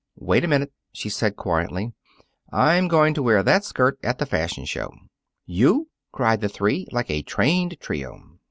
"Wait 0.17 0.43
a 0.43 0.47
minute," 0.47 0.73
she 0.91 1.09
said 1.09 1.35
quietly. 1.35 1.93
"I'm 2.51 2.87
going 2.87 3.13
to 3.13 3.21
wear 3.21 3.43
that 3.43 3.63
skirt 3.63 3.99
at 4.01 4.17
the 4.17 4.25
fashion 4.25 4.65
show." 4.65 4.91
"You!" 5.45 5.89
cried 6.11 6.41
the 6.41 6.49
three, 6.49 6.87
like 6.91 7.11
a 7.11 7.21
trained 7.21 7.77
trio. 7.79 8.19